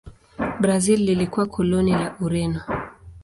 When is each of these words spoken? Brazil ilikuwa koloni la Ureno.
Brazil 0.59 1.09
ilikuwa 1.09 1.45
koloni 1.45 1.91
la 1.91 2.15
Ureno. 2.19 2.61